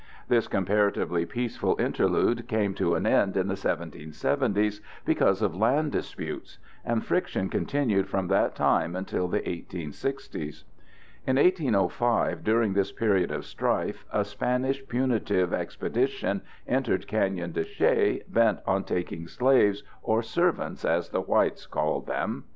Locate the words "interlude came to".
1.79-2.95